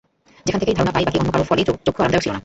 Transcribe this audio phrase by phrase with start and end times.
[0.45, 2.39] সেখান থেকেই ধারণা পাই বাকি অন্য কারও ফলই চক্ষু আরামদায়ক ছিল না।